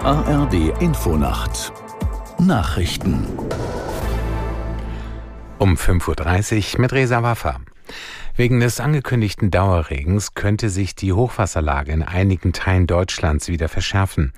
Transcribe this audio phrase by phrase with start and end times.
[0.00, 1.72] ARD Infonacht
[2.38, 3.26] Nachrichten
[5.58, 7.60] um 5.30 Uhr mit Resa Waffa.
[8.34, 14.32] Wegen des angekündigten Dauerregens könnte sich die Hochwasserlage in einigen Teilen Deutschlands wieder verschärfen.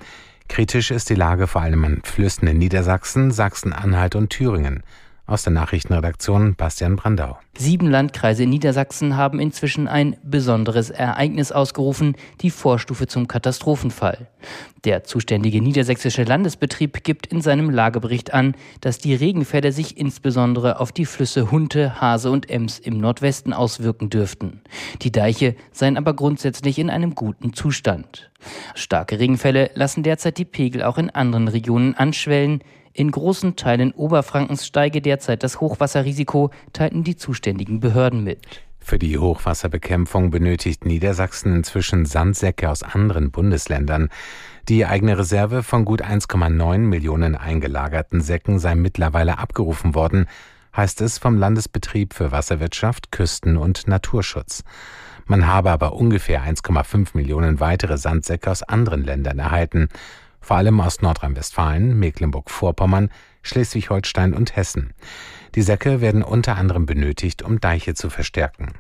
[0.49, 4.83] Kritisch ist die Lage vor allem an Flüssen in Niedersachsen, Sachsen-Anhalt und Thüringen.
[5.29, 7.37] Aus der Nachrichtenredaktion Bastian Brandau.
[7.55, 14.29] Sieben Landkreise in Niedersachsen haben inzwischen ein besonderes Ereignis ausgerufen, die Vorstufe zum Katastrophenfall.
[14.85, 20.93] Der zuständige niedersächsische Landesbetrieb gibt in seinem Lagebericht an, dass die Regenfälle sich insbesondere auf
[20.93, 24.63] die Flüsse Hunte, Hase und Ems im Nordwesten auswirken dürften.
[25.03, 28.31] Die Deiche seien aber grundsätzlich in einem guten Zustand.
[28.75, 32.63] Starke Regenfälle lassen derzeit die Pegel auch in anderen Regionen anschwellen.
[32.99, 38.41] In großen Teilen Oberfrankens steige derzeit das Hochwasserrisiko, teilten die zuständigen Behörden mit.
[38.81, 44.09] Für die Hochwasserbekämpfung benötigt Niedersachsen inzwischen Sandsäcke aus anderen Bundesländern.
[44.69, 50.27] Die eigene Reserve von gut 1,9 Millionen eingelagerten Säcken sei mittlerweile abgerufen worden,
[50.77, 54.65] heißt es vom Landesbetrieb für Wasserwirtschaft, Küsten- und Naturschutz.
[55.25, 59.89] Man habe aber ungefähr 1,5 Millionen weitere Sandsäcke aus anderen Ländern erhalten
[60.49, 63.11] vor allem aus Nordrhein-Westfalen, Mecklenburg-Vorpommern,
[63.43, 64.95] Schleswig-Holstein und Hessen.
[65.55, 68.73] Die Säcke werden unter anderem benötigt, um Deiche zu verstärken.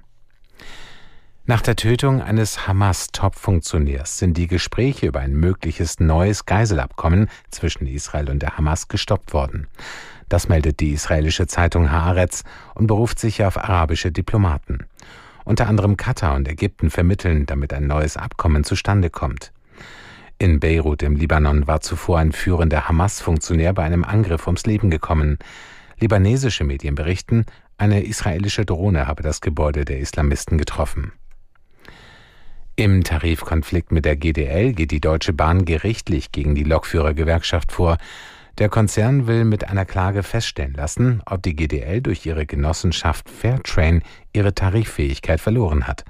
[1.45, 8.31] Nach der Tötung eines Hamas-Top-Funktionärs sind die Gespräche über ein mögliches neues Geiselabkommen zwischen Israel
[8.31, 9.67] und der Hamas gestoppt worden.
[10.31, 12.45] Das meldet die israelische Zeitung Haaretz
[12.77, 14.87] und beruft sich auf arabische Diplomaten.
[15.45, 19.53] Unter anderem Katar und Ägypten vermitteln, damit ein neues Abkommen zustande kommt.
[20.41, 25.39] In Beirut im Libanon war zuvor ein führender Hamas-Funktionär bei einem Angriff ums Leben gekommen.
[25.99, 27.45] Libanesische Medien berichten,
[27.77, 31.11] eine israelische Drohne habe das Gebäude der Islamisten getroffen.
[32.77, 37.99] Im Tarifkonflikt mit der GDL geht die Deutsche Bahn gerichtlich gegen die Lokführergewerkschaft vor.
[38.59, 44.03] Der Konzern will mit einer Klage feststellen lassen, ob die GDL durch ihre Genossenschaft Fairtrain
[44.33, 46.05] ihre Tariffähigkeit verloren hat.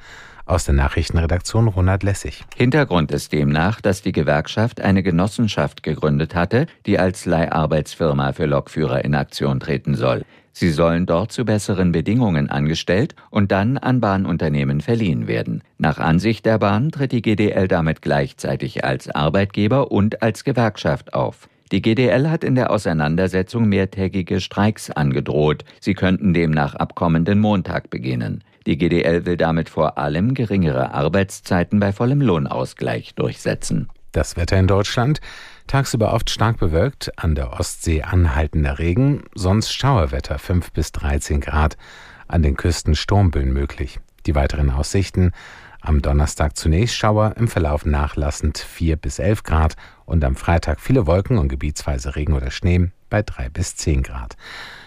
[0.48, 2.42] Aus der Nachrichtenredaktion Ronald Lessig.
[2.56, 9.04] Hintergrund ist demnach, dass die Gewerkschaft eine Genossenschaft gegründet hatte, die als Leiharbeitsfirma für Lokführer
[9.04, 10.24] in Aktion treten soll.
[10.52, 15.62] Sie sollen dort zu besseren Bedingungen angestellt und dann an Bahnunternehmen verliehen werden.
[15.76, 21.50] Nach Ansicht der Bahn tritt die GDL damit gleichzeitig als Arbeitgeber und als Gewerkschaft auf.
[21.72, 25.66] Die GDL hat in der Auseinandersetzung mehrtägige Streiks angedroht.
[25.78, 28.42] Sie könnten demnach ab kommenden Montag beginnen.
[28.68, 33.88] Die GDL will damit vor allem geringere Arbeitszeiten bei vollem Lohnausgleich durchsetzen.
[34.12, 35.22] Das Wetter in Deutschland.
[35.66, 41.78] Tagsüber oft stark bewölkt, an der Ostsee anhaltender Regen, sonst Schauerwetter 5 bis 13 Grad,
[42.26, 44.00] an den Küsten Sturmböen möglich.
[44.26, 45.32] Die weiteren Aussichten
[45.80, 51.06] am Donnerstag zunächst Schauer, im Verlauf nachlassend 4 bis 11 Grad und am Freitag viele
[51.06, 54.36] Wolken und gebietsweise Regen oder Schnee bei 3 bis 10 Grad.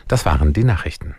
[0.07, 1.15] Das waren die Nachrichten.